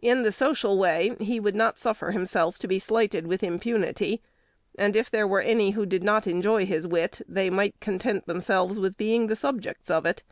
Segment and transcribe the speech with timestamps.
[0.00, 4.22] In the social way, he would not suffer himself to be slighted with impunity;
[4.78, 8.78] and, if there were any who did not enjoy his wit, they might content themselves
[8.78, 10.22] with being the subjects of it.